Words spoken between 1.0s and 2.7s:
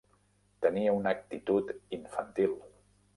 actitud infantil.